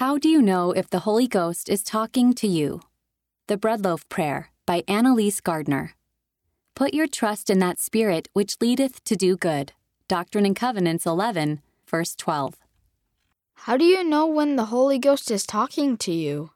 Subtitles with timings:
[0.00, 2.80] How do you know if the Holy Ghost is talking to you?
[3.48, 5.94] The Breadloaf Prayer by Annalise Gardner.
[6.74, 9.74] Put your trust in that Spirit which leadeth to do good.
[10.08, 12.54] Doctrine and Covenants 11, verse 12.
[13.66, 16.52] How do you know when the Holy Ghost is talking to you?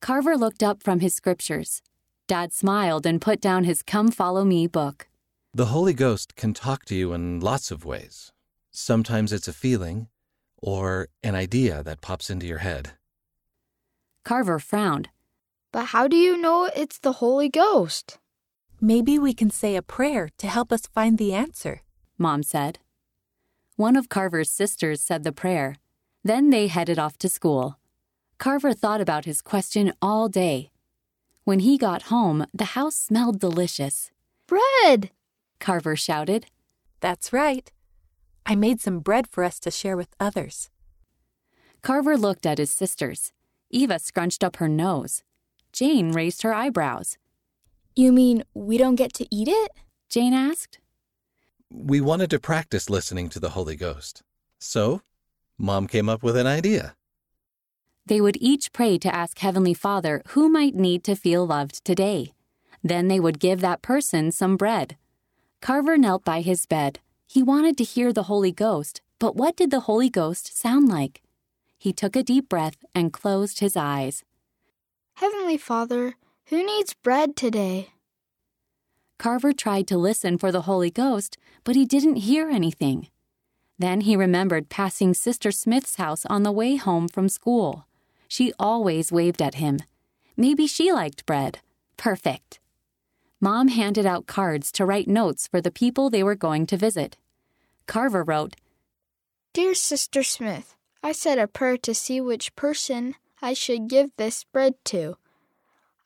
[0.00, 1.82] Carver looked up from his scriptures.
[2.26, 5.08] Dad smiled and put down his Come Follow Me book.
[5.52, 8.32] The Holy Ghost can talk to you in lots of ways.
[8.70, 10.08] Sometimes it's a feeling
[10.62, 12.92] or an idea that pops into your head.
[14.24, 15.10] Carver frowned.
[15.72, 18.18] But how do you know it's the Holy Ghost?
[18.80, 21.82] Maybe we can say a prayer to help us find the answer,
[22.18, 22.78] Mom said.
[23.76, 25.76] One of Carver's sisters said the prayer.
[26.24, 27.78] Then they headed off to school.
[28.38, 30.70] Carver thought about his question all day.
[31.44, 34.10] When he got home, the house smelled delicious.
[34.46, 35.10] Bread!
[35.58, 36.46] Carver shouted.
[37.00, 37.72] That's right.
[38.44, 40.70] I made some bread for us to share with others.
[41.82, 43.32] Carver looked at his sisters.
[43.70, 45.22] Eva scrunched up her nose.
[45.72, 47.18] Jane raised her eyebrows.
[47.96, 49.72] You mean we don't get to eat it?
[50.08, 50.78] Jane asked.
[51.70, 54.22] We wanted to practice listening to the Holy Ghost.
[54.58, 55.00] So,
[55.58, 56.94] Mom came up with an idea.
[58.04, 62.32] They would each pray to ask Heavenly Father who might need to feel loved today.
[62.82, 64.96] Then they would give that person some bread.
[65.60, 66.98] Carver knelt by his bed.
[67.32, 71.22] He wanted to hear the Holy Ghost, but what did the Holy Ghost sound like?
[71.78, 74.22] He took a deep breath and closed his eyes.
[75.14, 76.16] Heavenly Father,
[76.48, 77.88] who needs bread today?
[79.18, 83.08] Carver tried to listen for the Holy Ghost, but he didn't hear anything.
[83.78, 87.86] Then he remembered passing Sister Smith's house on the way home from school.
[88.28, 89.78] She always waved at him.
[90.36, 91.60] Maybe she liked bread.
[91.96, 92.60] Perfect.
[93.44, 97.16] Mom handed out cards to write notes for the people they were going to visit.
[97.88, 98.54] Carver wrote,
[99.52, 104.44] Dear Sister Smith, I said a prayer to see which person I should give this
[104.44, 105.16] bread to.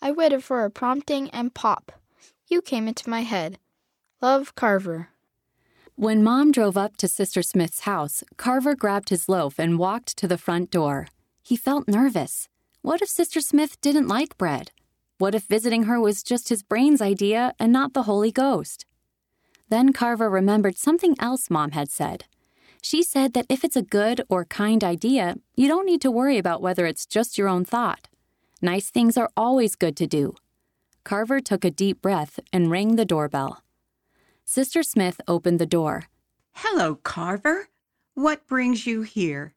[0.00, 1.92] I waited for a prompting and pop.
[2.48, 3.58] You came into my head.
[4.22, 5.10] Love, Carver.
[5.94, 10.26] When Mom drove up to Sister Smith's house, Carver grabbed his loaf and walked to
[10.26, 11.08] the front door.
[11.42, 12.48] He felt nervous.
[12.80, 14.70] What if Sister Smith didn't like bread?
[15.18, 18.84] What if visiting her was just his brain's idea and not the Holy Ghost?
[19.70, 22.24] Then Carver remembered something else Mom had said.
[22.82, 26.36] She said that if it's a good or kind idea, you don't need to worry
[26.36, 28.08] about whether it's just your own thought.
[28.60, 30.34] Nice things are always good to do.
[31.02, 33.62] Carver took a deep breath and rang the doorbell.
[34.44, 36.04] Sister Smith opened the door.
[36.52, 37.68] Hello, Carver.
[38.14, 39.54] What brings you here?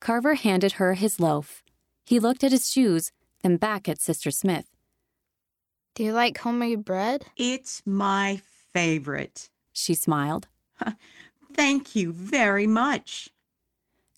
[0.00, 1.62] Carver handed her his loaf.
[2.04, 3.12] He looked at his shoes
[3.42, 4.66] then back at Sister Smith.
[5.94, 7.26] Do you like homemade bread?
[7.36, 8.40] It's my
[8.72, 9.50] favorite.
[9.72, 10.48] She smiled.
[11.54, 13.30] Thank you very much.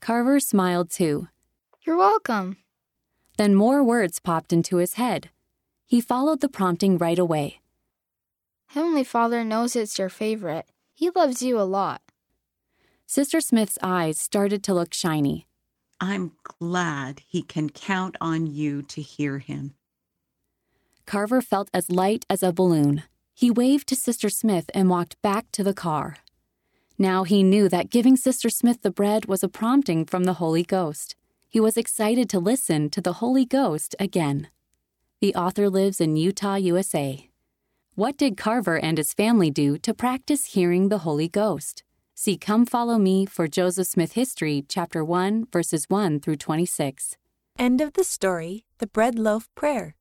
[0.01, 1.29] Carver smiled too.
[1.87, 2.59] You're welcome.
[3.39, 5.31] Then more words popped into his head.
[5.87, 7.61] He followed the prompting right away.
[8.69, 10.67] Heavenly Father knows it's your favorite.
[10.95, 12.03] He loves you a lot.
[13.07, 15.47] Sister Smith's eyes started to look shiny.
[16.01, 19.75] I'm glad he can count on you to hear him.
[21.05, 23.03] Carver felt as light as a balloon.
[23.35, 26.17] He waved to Sister Smith and walked back to the car.
[26.99, 30.63] Now he knew that giving Sister Smith the bread was a prompting from the Holy
[30.63, 31.17] Ghost.
[31.49, 34.49] He was excited to listen to the Holy Ghost again.
[35.21, 37.29] The author lives in Utah, USA.
[37.95, 41.83] What did Carver and his family do to practice hearing the Holy Ghost?
[42.23, 47.17] See Come Follow Me for Joseph Smith History, Chapter 1, verses 1 through 26.
[47.59, 49.97] End of the story The Bread Loaf Prayer.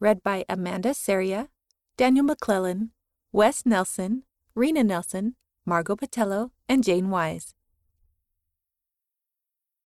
[0.00, 1.50] Read by Amanda Seria,
[1.98, 2.92] Daniel McClellan,
[3.32, 4.22] Wes Nelson,
[4.54, 5.34] Rena Nelson,
[5.66, 7.52] Margot Patello, and Jane Wise.